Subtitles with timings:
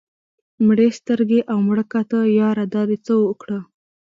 [0.65, 3.59] مړې سترګې او مړه کاته ياره دا دې څه اوکړه